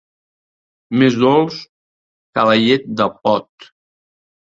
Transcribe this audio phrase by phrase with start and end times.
[1.01, 1.61] Més dolç
[2.39, 3.73] que la llet de pot.